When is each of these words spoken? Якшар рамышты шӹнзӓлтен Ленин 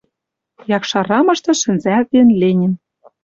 Якшар 0.77 1.05
рамышты 1.13 1.51
шӹнзӓлтен 1.61 2.27
Ленин 2.41 2.73